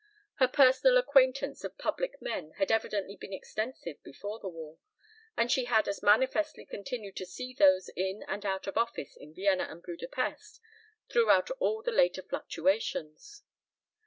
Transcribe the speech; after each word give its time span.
Her 0.39 0.47
personal 0.47 0.97
acquaintance 0.97 1.63
of 1.63 1.77
public 1.77 2.19
men 2.19 2.53
had 2.57 2.71
evidently 2.71 3.15
been 3.15 3.33
extensive 3.33 4.01
before 4.01 4.39
the 4.39 4.49
war, 4.49 4.79
and 5.37 5.51
she 5.51 5.65
had 5.65 5.87
as 5.87 6.01
manifestly 6.01 6.65
continued 6.65 7.15
to 7.17 7.25
see 7.27 7.53
those 7.53 7.87
in 7.95 8.23
and 8.27 8.43
out 8.43 8.65
of 8.65 8.77
office 8.79 9.15
in 9.15 9.35
Vienna 9.35 9.67
and 9.69 9.83
Buda 9.83 10.07
Pesth 10.07 10.59
throughout 11.07 11.51
all 11.59 11.83
the 11.83 11.91
later 11.91 12.23
fluctuations. 12.23 13.43